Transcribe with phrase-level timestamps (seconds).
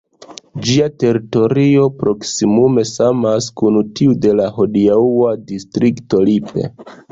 [0.69, 6.69] Ĝia teritorio proksimume samas kun tiu de la hodiaŭa distrikto Lippe.